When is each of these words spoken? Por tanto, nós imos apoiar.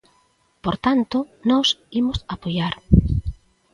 Por 0.63 0.75
tanto, 0.85 1.17
nós 1.49 1.67
imos 2.01 2.19
apoiar. 2.35 2.73